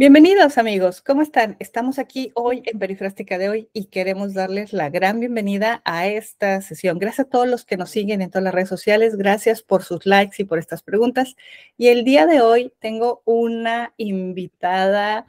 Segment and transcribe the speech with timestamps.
[0.00, 1.56] Bienvenidos amigos, ¿cómo están?
[1.58, 6.62] Estamos aquí hoy en Perifrástica de hoy y queremos darles la gran bienvenida a esta
[6.62, 6.98] sesión.
[6.98, 10.06] Gracias a todos los que nos siguen en todas las redes sociales, gracias por sus
[10.06, 11.36] likes y por estas preguntas.
[11.76, 15.26] Y el día de hoy tengo una invitada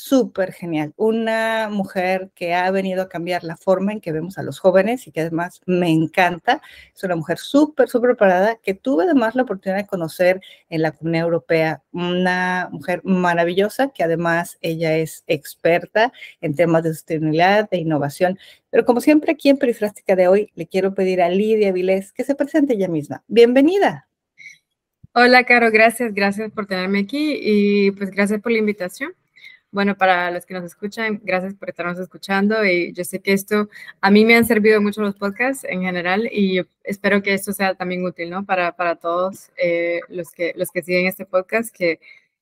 [0.00, 0.92] súper genial.
[0.96, 5.06] Una mujer que ha venido a cambiar la forma en que vemos a los jóvenes
[5.06, 6.62] y que además me encanta.
[6.94, 10.92] Es una mujer súper, súper preparada que tuve además la oportunidad de conocer en la
[10.92, 11.82] Comunidad Europea.
[11.92, 18.38] Una mujer maravillosa que además ella es experta en temas de sostenibilidad, de innovación.
[18.70, 22.24] Pero como siempre aquí en Perifrástica de hoy, le quiero pedir a Lidia Vilés que
[22.24, 23.22] se presente ella misma.
[23.28, 24.08] Bienvenida.
[25.12, 29.12] Hola, Caro, gracias, gracias por tenerme aquí y pues gracias por la invitación.
[29.72, 33.68] Bueno, para los que nos escuchan, gracias por estarnos escuchando y yo sé que esto,
[34.00, 37.74] a mí me han servido mucho los podcasts en general y espero que esto sea
[37.74, 38.44] también útil, ¿no?
[38.44, 42.00] Para, para todos eh, los, que, los que siguen este podcast, que,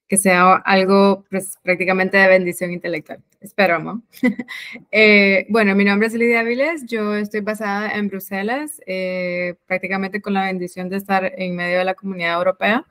[0.09, 3.23] que sea algo pues, prácticamente de bendición intelectual.
[3.43, 4.03] Espero, ¿no?
[4.91, 10.33] eh, bueno, mi nombre es Lidia Viles, yo estoy basada en Bruselas, eh, prácticamente con
[10.33, 12.87] la bendición de estar en medio de la comunidad europea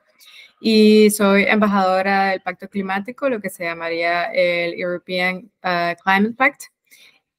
[0.60, 6.62] y soy embajadora del Pacto Climático, lo que se llamaría el European uh, Climate Pact.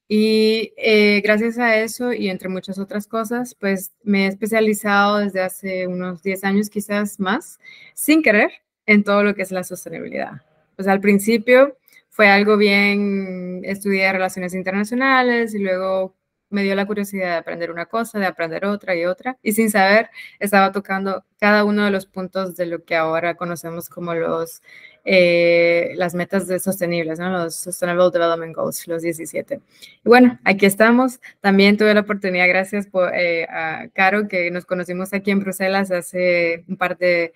[0.07, 5.41] Y eh, gracias a eso y entre muchas otras cosas, pues me he especializado desde
[5.41, 7.59] hace unos 10 años quizás más,
[7.93, 8.51] sin querer,
[8.87, 10.41] en todo lo que es la sostenibilidad.
[10.75, 11.77] Pues al principio
[12.09, 16.15] fue algo bien, estudié relaciones internacionales y luego
[16.49, 19.69] me dio la curiosidad de aprender una cosa, de aprender otra y otra, y sin
[19.69, 24.61] saber estaba tocando cada uno de los puntos de lo que ahora conocemos como los,
[25.05, 27.29] eh, las metas de sostenibles, ¿no?
[27.29, 29.61] los Sustainable Development Goals, los 17.
[30.05, 31.19] Y bueno, aquí estamos.
[31.41, 35.91] También tuve la oportunidad, gracias por, eh, a Caro, que nos conocimos aquí en Bruselas
[35.91, 37.33] hace un par de,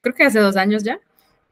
[0.00, 1.00] creo que hace dos años ya.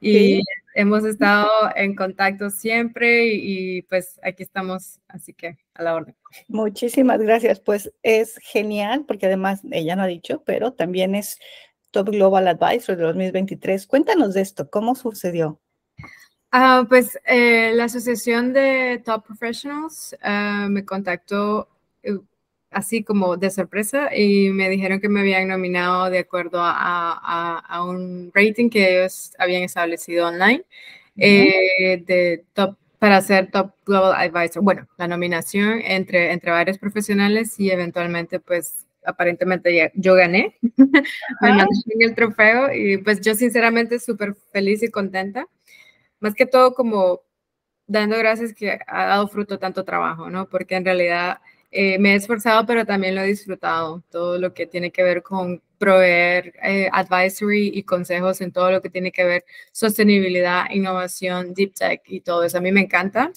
[0.00, 0.42] Y
[0.74, 6.16] hemos estado en contacto siempre y, pues aquí estamos, así que a la orden.
[6.46, 7.60] Muchísimas gracias.
[7.60, 11.38] Pues es genial porque además ella no ha dicho, pero también es
[11.90, 13.86] Top Global Advisor de 2023.
[13.86, 15.60] Cuéntanos de esto, ¿cómo sucedió?
[16.50, 21.68] Ah, pues eh, la Asociación de Top Professionals ah, me contactó
[22.02, 22.18] eh,
[22.70, 27.84] así como de sorpresa y me dijeron que me habían nominado de acuerdo a, a,
[27.84, 30.64] un rating que ellos habían establecido online
[31.16, 34.62] eh, de top para ser Top Global Advisor.
[34.62, 40.56] Bueno, la nominación entre, entre varios profesionales y eventualmente pues aparentemente yo gané,
[41.40, 45.46] me el trofeo y pues yo sinceramente súper feliz y contenta,
[46.20, 47.22] más que todo como
[47.86, 50.48] dando gracias que ha dado fruto tanto trabajo, ¿no?
[50.48, 51.38] Porque en realidad
[51.70, 55.22] eh, me he esforzado, pero también lo he disfrutado, todo lo que tiene que ver
[55.22, 61.54] con proveer eh, advisory y consejos en todo lo que tiene que ver sostenibilidad, innovación,
[61.54, 62.58] deep tech y todo eso.
[62.58, 63.30] A mí me encanta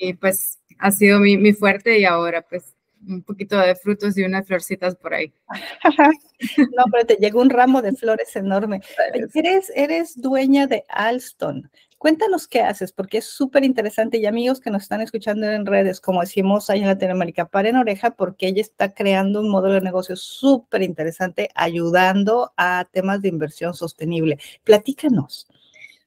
[0.00, 2.74] y, pues ha sido mi, mi, fuerte y ahora pues
[3.06, 5.32] un poquito de frutos y unas florcitas por ahí.
[6.58, 8.80] no, pero te llegó un ramo de flores enorme.
[9.34, 11.70] Eres, eres dueña de Alston.
[12.04, 16.02] Cuéntanos qué haces, porque es súper interesante y amigos que nos están escuchando en redes,
[16.02, 20.14] como decimos ahí en Latinoamérica, paren oreja porque ella está creando un modelo de negocio
[20.14, 24.38] súper interesante ayudando a temas de inversión sostenible.
[24.64, 25.48] Platícanos.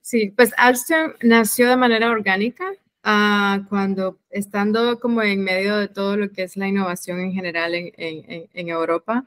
[0.01, 2.65] Sí, pues Alstom nació de manera orgánica
[3.03, 7.73] uh, cuando estando como en medio de todo lo que es la innovación en general
[7.73, 9.25] en, en, en Europa.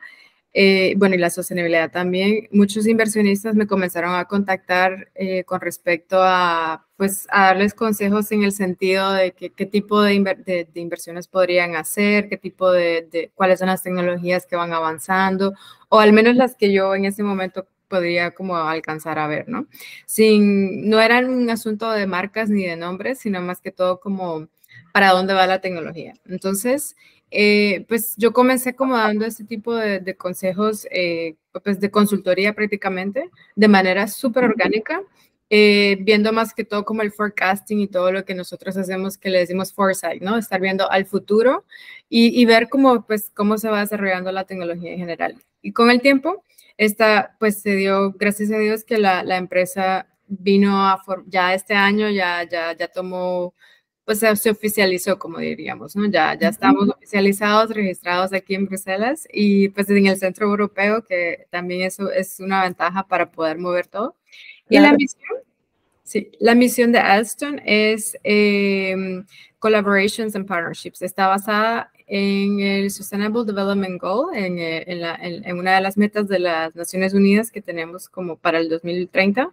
[0.52, 6.16] Eh, bueno, y la sostenibilidad también, muchos inversionistas me comenzaron a contactar eh, con respecto
[6.20, 11.76] a, pues, a darles consejos en el sentido de qué tipo de, de, inversiones podrían
[11.76, 15.54] hacer, qué tipo de, de, cuáles son las tecnologías que van avanzando,
[15.88, 19.66] o al menos las que yo en ese momento podría como alcanzar a ver, ¿no?
[20.06, 24.48] Sin, no era un asunto de marcas ni de nombres, sino más que todo como
[24.92, 26.14] para dónde va la tecnología.
[26.26, 26.96] Entonces,
[27.30, 33.30] eh, pues yo comencé como dando este tipo de, consejos, eh, pues de consultoría prácticamente,
[33.54, 35.02] de manera súper orgánica,
[35.48, 39.30] eh, viendo más que todo como el forecasting y todo lo que nosotros hacemos que
[39.30, 40.36] le decimos foresight, ¿no?
[40.36, 41.64] Estar viendo al futuro
[42.08, 45.36] y, ver cómo, pues, cómo se va desarrollando la tecnología en general.
[45.62, 46.44] Y con el tiempo,
[46.76, 51.74] esta, pues se dio, gracias a Dios, que la, la empresa vino a, ya este
[51.74, 53.54] año, ya, ya, ya tomó
[54.10, 56.04] pues se oficializó, como diríamos, ¿no?
[56.06, 61.46] Ya, ya estamos oficializados, registrados aquí en Bruselas y pues en el centro europeo, que
[61.48, 64.16] también eso es una ventaja para poder mover todo.
[64.68, 65.38] Y la misión,
[66.02, 69.24] sí, la misión de Alstom es em,
[69.60, 71.02] Collaborations and Partnerships.
[71.02, 75.96] Está basada en el Sustainable Development Goal, en, eh, en, la, en, una de las
[75.96, 79.52] metas de las Naciones Unidas que tenemos como para el 2030,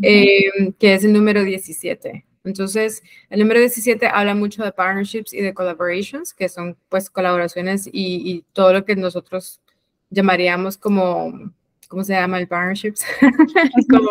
[0.00, 2.24] em, que es el número 17.
[2.48, 7.88] Entonces, el número 17 habla mucho de partnerships y de collaborations, que son pues colaboraciones
[7.92, 9.60] y, todo lo que nosotros
[10.08, 11.52] llamaríamos como,
[11.88, 13.04] ¿cómo se llama el partnerships?
[13.90, 14.08] como,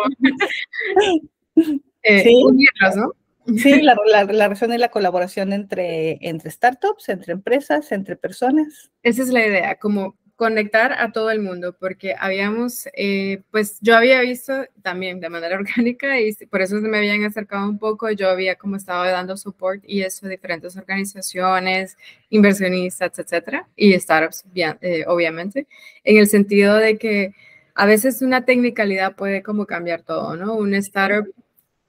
[2.04, 2.44] eh, sí.
[2.96, 3.12] ¿no?
[3.56, 8.90] Sí, la, la, la, relación y la colaboración entre, entre startups, entre empresas, entre personas.
[9.02, 13.96] Esa es la idea, como conectar a todo el mundo, porque habíamos, eh, pues yo
[13.96, 14.52] había visto
[14.82, 18.76] también de manera orgánica y por eso me habían acercado un poco, yo había como
[18.76, 21.96] estado dando support y eso a diferentes organizaciones,
[22.30, 25.66] inversionistas, etcétera, y startups, eh, obviamente,
[26.04, 27.34] en el sentido de que
[27.74, 30.54] a veces una tecnicalidad puede como cambiar todo, ¿no?
[30.54, 31.26] Un startup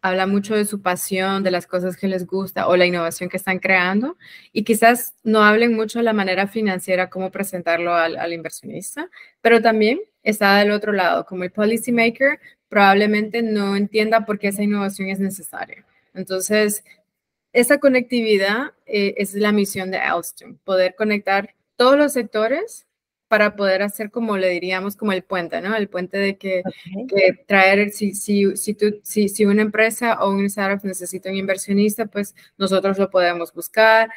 [0.02, 3.38] habla mucho de su pasión, de las cosas que les gusta o la innovación que
[3.38, 4.18] están creando
[4.54, 9.10] y quizás no hablen mucho de la manera financiera, cómo presentarlo al, inversionista,
[9.42, 14.64] pero también está del otro lado, como el policymaker probablemente no entienda por qué esa
[14.64, 15.86] innovación es necesaria.
[16.14, 16.84] Entonces,
[17.52, 22.86] esa conectividad eh, es la misión de Alstom, poder conectar todos los sectores
[23.30, 25.76] para poder hacer como le diríamos como el puente, ¿no?
[25.76, 26.64] El puente de que,
[27.48, 32.08] traer, si, si, si, tú, si, si una empresa o un startup necesita un inversionista,
[32.08, 34.10] pues nosotros lo podemos buscar,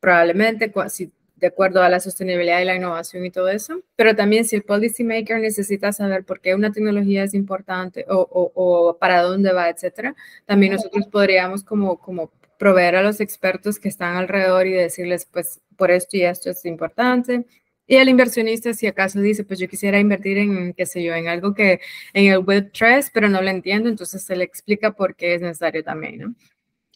[0.00, 4.44] probablemente si, de acuerdo a la sostenibilidad y la innovación y todo eso, pero también
[4.44, 8.98] si el policy maker necesita saber por qué una tecnología es importante o, o, o
[8.98, 10.14] para dónde va, etcétera,
[10.44, 15.60] también nosotros podríamos como, como proveer a los expertos que están alrededor y decirles, pues,
[15.76, 17.46] por esto y esto es importante,
[17.86, 21.28] y el inversionista, si acaso dice, pues yo quisiera invertir en, qué sé yo, en
[21.28, 21.80] algo que
[22.12, 25.82] en el Web3, pero no lo entiendo, entonces se le explica por qué es necesario
[25.82, 26.34] también, ¿no?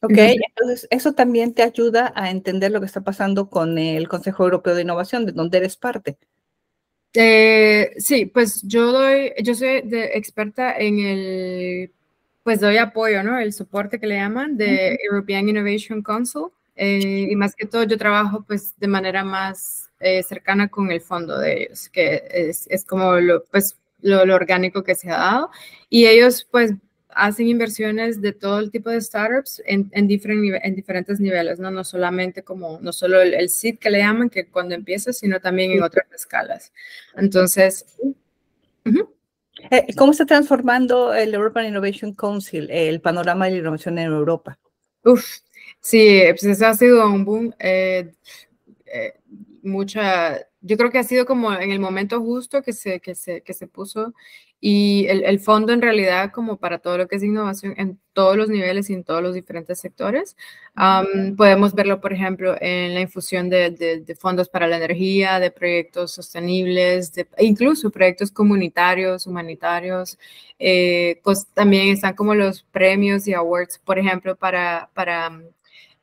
[0.03, 4.45] Ok, entonces eso también te ayuda a entender lo que está pasando con el Consejo
[4.45, 6.19] Europeo de Innovación, de donde eres parte.
[7.15, 11.93] Eh, sí, pues yo doy, yo soy de experta en el,
[12.43, 13.39] pues doy apoyo, ¿no?
[13.39, 16.49] El soporte que le llaman de European Innovation Council.
[16.77, 21.01] Eh, y más que todo yo trabajo pues de manera más eh, cercana con el
[21.01, 25.51] fondo de ellos, que es, es como lo, pues, lo, orgánico que se ha dado.
[25.89, 26.75] Y ellos pues
[27.09, 31.71] hacen inversiones de todo el tipo de startups en, en, en diferentes niveles, ¿no?
[31.71, 35.41] No solamente como, no solo el, el seed que le llaman, que cuando empieza, sino
[35.41, 36.73] también en otras escalas.
[37.17, 37.87] Entonces...
[39.71, 44.59] Eh, ¿Cómo está transformando el European Innovation Council el panorama de la innovación en Europa?
[45.05, 45.39] Uf,
[45.81, 47.55] sí, pues eso ha sido un boom.
[47.59, 48.13] Eh,
[48.87, 49.15] eh,
[49.63, 53.43] mucha, yo creo que ha sido como en el momento justo que se, que se,
[53.43, 54.15] que se puso
[54.61, 58.37] y el, el, fondo en realidad como para todo lo que es innovación en todos
[58.37, 60.35] los niveles y en todos los diferentes sectores.
[61.37, 66.13] podemos verlo, por ejemplo, en la infusión de, de, fondos para la energía, de proyectos
[66.13, 70.19] sostenibles, de, e incluso proyectos comunitarios, humanitarios.
[70.59, 75.39] Eh, pues también están como los premios y awards, por ejemplo, para, para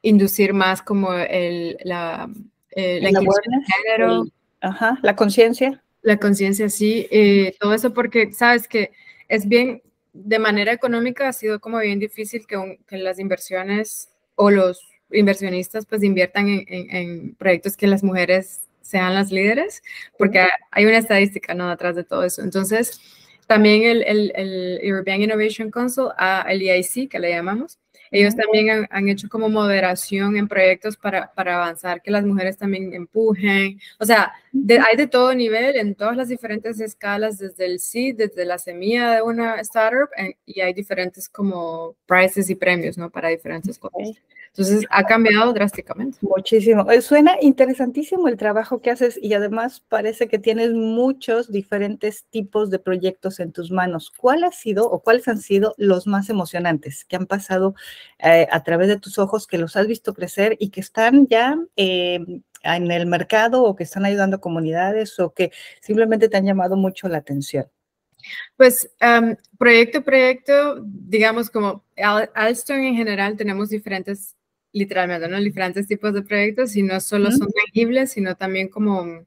[0.04, 2.30] inducir más como el, la,
[2.72, 4.26] eh, la, género.
[4.62, 5.82] Ajá, la conciencia.
[6.04, 7.08] La conciencia, sí.
[7.10, 8.92] Eh, todo eso porque, sabes que
[9.28, 14.52] es bien, de manera económica ha sido como bien difícil que, que las inversiones o
[14.52, 14.80] los
[15.12, 19.82] inversionistas pues inviertan en, en, proyectos que las mujeres sean las líderes,
[20.18, 21.70] porque hay una estadística ¿no?
[21.70, 22.42] detrás de todo eso.
[22.42, 23.00] Entonces,
[23.48, 26.08] también el, el, el European Innovation Council,
[26.48, 27.80] el EIC, que le llamamos,
[28.14, 32.94] ellos también han, hecho como moderación en proyectos para, para, avanzar, que las mujeres también
[32.94, 33.80] empujen.
[34.00, 38.46] O sea, hay de todo nivel, en todas las diferentes escalas, desde el seed, desde
[38.46, 40.10] la semilla de una startup,
[40.46, 43.10] y hay diferentes como prizes y premios, ¿no?
[43.10, 44.16] Para diferentes cosas.
[44.56, 46.20] Entonces, ha cambiado drásticamente.
[46.22, 46.90] Muchísimo.
[46.92, 52.70] Eh, suena interesantísimo el trabajo que haces y además parece que tienes muchos diferentes tipos
[52.70, 54.12] de proyectos en tus manos.
[54.16, 57.74] ¿Cuál ha sido o cuáles han sido los más emocionantes que han pasado
[58.20, 61.58] eh, a través de tus ojos, que los has visto crecer y que están ya
[61.76, 62.20] eh,
[62.64, 65.52] en el mercado o que están ayudando a comunidades o que
[65.82, 67.68] simplemente te han llamado mucho la atención?
[68.56, 68.90] Pues
[69.58, 71.84] proyecto a proyecto, digamos como
[72.34, 74.36] Alstom en general tenemos diferentes
[74.74, 75.40] literalmente, ¿no?
[75.40, 79.24] Diferentes tipos de proyectos y no solo son tangibles, sino también como,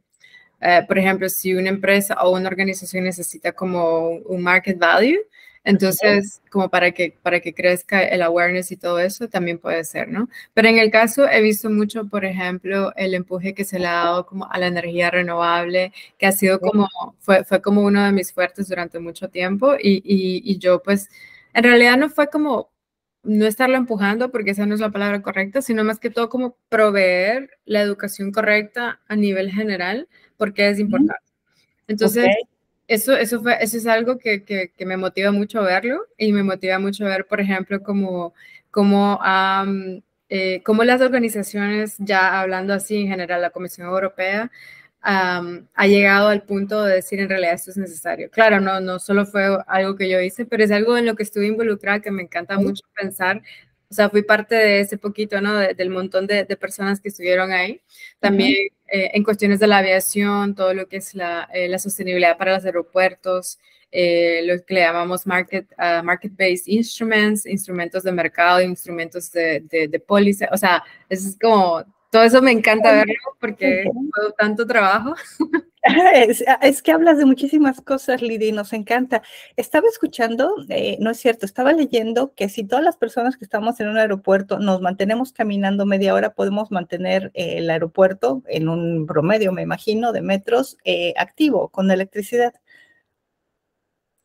[0.60, 5.20] eh, por ejemplo, si una empresa o una organización necesita como un market value,
[5.66, 10.08] entonces, como para que, para que crezca el awareness y todo eso, también puede ser,
[10.08, 10.28] ¿no?
[10.54, 14.04] Pero en el caso, he visto mucho, por ejemplo, el empuje que se le ha
[14.04, 18.12] dado como a la energía renovable, que ha sido como, fue, fue como uno de
[18.12, 21.08] mis fuertes durante mucho tiempo y, y, y yo pues,
[21.52, 22.70] en realidad no fue como
[23.24, 26.56] no estarlo empujando, porque esa no es la palabra correcta, sino más que todo como
[26.68, 31.24] proveer la educación correcta a nivel general, porque es importante.
[31.88, 32.28] Entonces,
[32.88, 36.78] eso, eso, fue, eso es algo que, que, me motiva mucho verlo y me motiva
[36.78, 38.34] mucho ver, por ejemplo, como,
[38.70, 39.20] como,
[40.28, 44.50] eh, como las organizaciones, ya hablando así en general, la Comisión Europea,
[45.08, 48.28] ha llegado al punto de decir en realidad esto es necesario.
[48.30, 51.22] Claro, no, no solo fue algo que yo hice, pero es algo en lo que
[51.22, 53.42] estuve involucrada que me encanta mucho pensar.
[53.90, 55.54] O sea, fui parte de ese poquito, ¿no?
[55.54, 57.80] del montón de, personas que estuvieron ahí.
[58.18, 58.54] También
[58.88, 62.54] eh, en cuestiones de la aviación, todo lo que es la, eh, la sostenibilidad para
[62.54, 63.58] los aeropuertos,
[63.92, 69.88] eh, lo que le llamamos market, uh, market-based instruments, instrumentos de mercado, instrumentos de, de,
[69.88, 70.48] de póliza.
[70.52, 71.84] O sea, es como
[72.16, 75.14] todo eso me encanta verlo porque fue tanto trabajo.
[76.62, 79.22] Es, que hablas de muchísimas cosas, Lidia, y nos encanta.
[79.56, 83.78] Estaba escuchando, eh, no es cierto, estaba leyendo que si todas las personas que estamos
[83.78, 89.06] en un aeropuerto nos mantenemos caminando media hora, podemos mantener eh, el aeropuerto en un
[89.06, 92.54] promedio, me imagino, de metros eh, activo, con electricidad.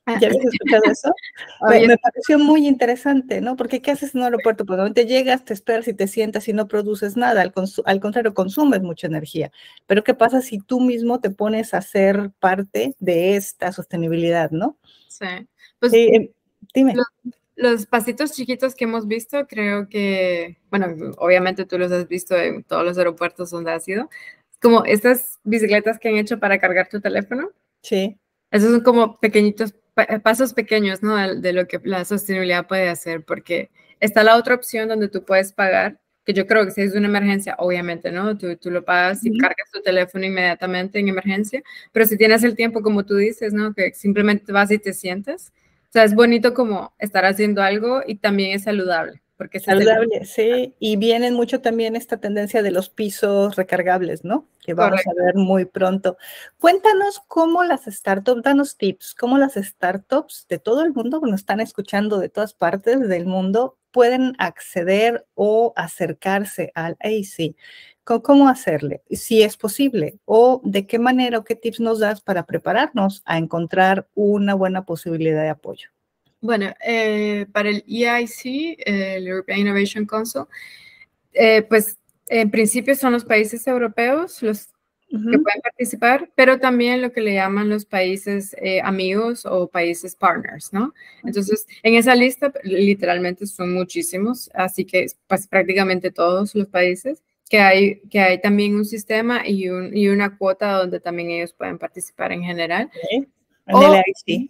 [0.06, 1.14] Ah, ¿Ya habías escuchado eso?
[1.88, 3.56] me, pareció muy interesante, ¿no?
[3.56, 4.66] Porque ¿qué haces en un aeropuerto?
[4.66, 7.54] Pues te llegas, te esperas y te sientas y no produces nada, al,
[7.86, 9.52] al, contrario, consumes mucha energía.
[9.86, 14.78] Pero ¿qué pasa si tú mismo te pones a ser parte de esta sostenibilidad, ¿no?
[15.08, 15.28] Sí.
[15.80, 16.30] Pues, em,
[16.74, 16.96] dime.
[16.96, 17.08] Los,
[17.56, 20.88] los, pasitos chiquitos que hemos visto, creo que, bueno,
[21.20, 24.10] obviamente tú los has visto en todos los aeropuertos donde has ido,
[24.60, 27.52] como estas bicicletas que han hecho para cargar tu teléfono.
[27.84, 28.18] Sí.
[28.52, 29.81] Esos son como pequeñitos eh,
[30.24, 31.16] pasos pequeños, ¿no?
[31.36, 35.54] De, lo que la sostenibilidad puede hacer, porque está la otra opción donde tú puedes
[35.54, 38.38] pagar, que yo creo que si es una emergencia, obviamente, ¿no?
[38.38, 42.56] Tú, tú lo pagas y cargas tu teléfono inmediatamente en emergencia, pero si tienes el
[42.56, 43.74] tiempo, como tú dices, ¿no?
[43.74, 45.52] Que simplemente vas y te sientes.
[45.90, 49.21] O sea, es bonito como estar haciendo algo y también es saludable.
[49.42, 50.76] Porque Saludable, sí.
[50.78, 54.48] Y viene mucho también esta tendencia de los pisos recargables, ¿no?
[54.60, 56.16] Que vamos a ver muy pronto.
[56.60, 61.60] Cuéntanos cómo las startups, danos tips, cómo las startups de todo el mundo, bueno, están
[61.60, 67.56] escuchando de todas partes del mundo, pueden acceder o acercarse al AC.
[68.04, 69.02] ¿Cómo hacerle?
[69.10, 70.20] Si es posible.
[70.26, 74.86] O de qué manera o qué tips nos das para prepararnos a encontrar una buena
[74.86, 75.90] posibilidad de apoyo.
[76.42, 80.44] Bueno, eh, para el EIC, el European Innovation Council,
[81.34, 84.68] eh, pues en principio son los países europeos los
[85.12, 90.16] que pueden participar, pero también lo que le llaman los países eh, amigos o países
[90.16, 90.94] partners, ¿no?
[91.26, 97.60] Entonces, en esa lista literalmente son muchísimos, así que pues prácticamente todos los países que
[97.60, 101.78] hay, que hay también un sistema y, un, y una cuota donde también ellos pueden
[101.78, 102.90] participar en general.
[103.12, 103.26] El
[103.76, 104.50] EIC.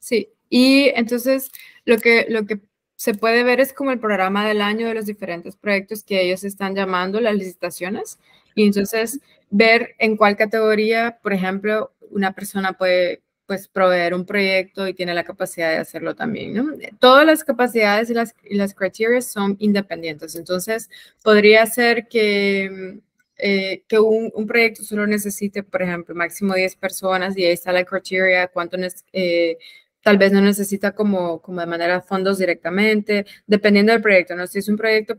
[0.00, 1.50] Sí, y entonces
[1.86, 2.60] lo que, lo que
[2.94, 6.44] se puede ver es como el programa del año de los diferentes proyectos que ellos
[6.44, 8.18] están llamando las licitaciones.
[8.54, 9.18] Y entonces
[9.48, 15.14] ver en cuál categoría, por ejemplo, una persona puede pues proveer un proyecto y tiene
[15.14, 16.70] la capacidad de hacerlo también, ¿no?
[17.00, 20.36] Todas las capacidades y las, y criterias son independientes.
[20.36, 20.90] Entonces,
[21.24, 23.00] podría ser que,
[23.38, 27.72] eh, que un, un, proyecto solo necesite, por ejemplo, máximo 10 personas y ahí está
[27.72, 28.76] la criteria, cuánto
[29.14, 29.56] eh,
[30.02, 34.46] tal vez no necesita como, como de manera fondos directamente, dependiendo del proyecto, ¿no?
[34.46, 35.16] Si es un proyecto,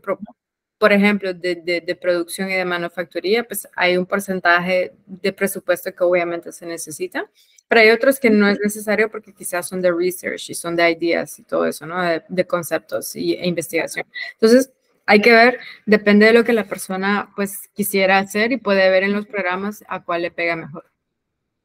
[0.78, 6.04] por ejemplo, de, de, producción y de manufacturía, pues hay un porcentaje de presupuesto que
[6.04, 7.30] obviamente se necesita,
[7.68, 10.90] pero hay otros que no es necesario porque quizás son de research y son de
[10.90, 12.02] ideas y todo eso, ¿no?
[12.28, 14.06] De, conceptos y, e investigación.
[14.34, 14.70] Entonces,
[15.06, 19.02] hay que ver, depende de lo que la persona pues quisiera hacer y puede ver
[19.04, 20.93] en los programas a cuál le pega mejor.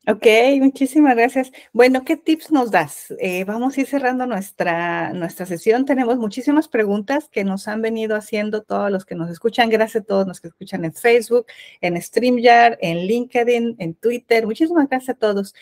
[0.08, 0.25] Ok,
[0.60, 1.51] muchísimas gracias.
[1.74, 3.13] Bueno, ¿qué tips nos das?
[3.20, 5.86] Eh, vamos a ir cerrando nuestra, nuestra sesión.
[5.86, 9.70] Tenemos muchísimas preguntas que nos han venido haciendo todos los que nos escuchan.
[9.70, 11.46] Gracias a todos los que escuchan en Facebook,
[11.82, 14.46] en StreamYard, en LinkedIn, en Twitter.
[14.48, 15.53] Muchísimas gracias a todos.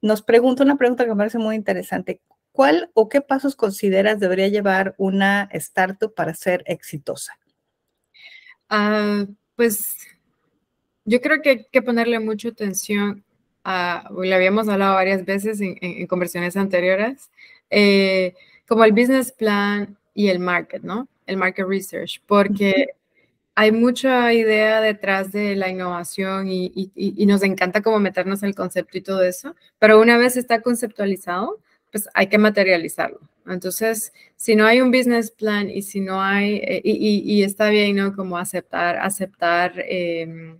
[0.00, 2.20] Nos pregunta una pregunta que me parece muy interesante.
[2.52, 7.38] ¿Cuál o qué pasos consideras debería llevar una startup para ser exitosa?
[8.68, 9.24] Ah,
[9.54, 9.94] pues
[11.04, 13.24] yo creo que hay que ponerle mucha atención
[13.64, 17.30] le habíamos hablado varias veces en, conversiones anteriores,
[17.70, 18.34] eh,
[18.68, 21.08] como el business plan y el market, ¿no?
[21.26, 22.88] El market research, porque
[23.54, 28.54] hay mucha idea detrás de la innovación y, y, nos encanta como meternos en el
[28.54, 31.60] concepto y todo eso, pero una vez está conceptualizado,
[31.92, 33.20] pues hay que materializarlo.
[33.46, 37.96] Entonces, si no hay un business plan y si no hay, eh, y, está bien,
[37.96, 38.14] ¿no?
[38.16, 40.56] Como aceptar, aceptar eh,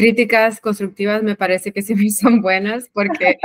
[0.00, 3.38] críticas constructivas me parece que sí son buenas porque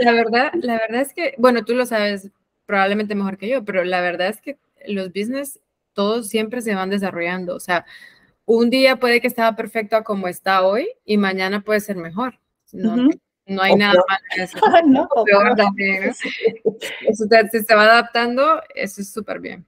[0.00, 2.30] la verdad, la verdad es que, bueno, tú lo sabes
[2.64, 5.60] probablemente mejor que yo, pero la verdad es que los business
[5.92, 7.54] todos siempre se van desarrollando.
[7.54, 7.84] O sea,
[8.46, 12.40] un día puede que estaba perfecto a como está hoy y mañana puede ser mejor.
[12.72, 13.10] No,
[13.44, 14.58] No hay nada malo en eso.
[14.86, 16.12] no, peor también, ¿no?
[17.08, 19.66] Eso, si se va adaptando, eso es súper bien.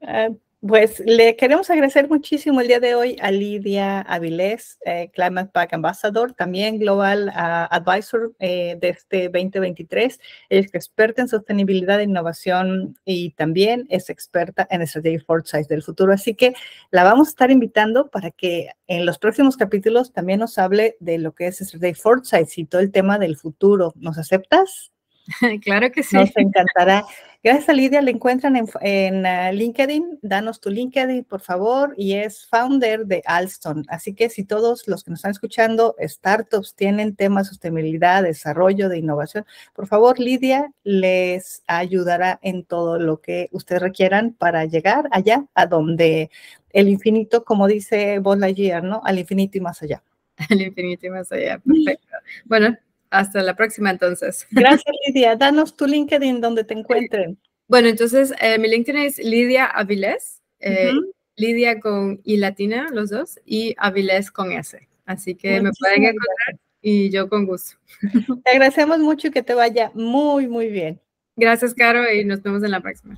[0.00, 5.50] Uh, pues le queremos agradecer muchísimo el día de hoy a Lidia Avilés, eh, Climate
[5.52, 10.20] Pack Ambassador, también Global uh, Advisor eh, de este 2023.
[10.50, 15.82] Ella es experta en sostenibilidad e innovación y también es experta en Strategy Foresight del
[15.82, 16.12] futuro.
[16.12, 16.52] Así que
[16.90, 21.16] la vamos a estar invitando para que en los próximos capítulos también nos hable de
[21.16, 23.94] lo que es Strategy Foresight y todo el tema del futuro.
[23.96, 24.92] ¿Nos aceptas?
[25.62, 26.16] Claro que sí.
[26.16, 27.04] Nos encantará.
[27.42, 30.18] Gracias Lidia, le encuentran en, ah, LinkedIn.
[30.20, 33.82] Danos tu LinkedIn, por favor, y es founder de Alstom.
[33.88, 38.90] Así que si todos los que nos están escuchando, startups, tienen temas de sostenibilidad, desarrollo,
[38.90, 45.08] de innovación, por favor, Lidia les ayudará en todo lo que ustedes requieran para llegar
[45.10, 46.30] allá, a donde
[46.74, 49.00] el infinito, como dice Buzz Lightyear, ¿no?
[49.02, 50.02] Al infinito y más allá.
[50.50, 52.16] Al infinito y más allá, perfecto.
[52.44, 52.76] Bueno,
[53.10, 54.46] hasta la próxima entonces.
[54.50, 55.36] Gracias, Lidia.
[55.36, 57.38] Danos tu LinkedIn donde te encuentren.
[57.68, 60.92] Bueno, entonces eh, mi LinkedIn es Lidia Avilés, eh,
[61.36, 64.88] Lidia con I latina, los dos, y Avilés con S.
[65.06, 67.76] Así que me pueden encontrar y yo con gusto.
[68.44, 71.00] Te agradecemos mucho y que te vaya muy, muy bien.
[71.36, 73.16] Gracias, Caro, y nos vemos en la próxima.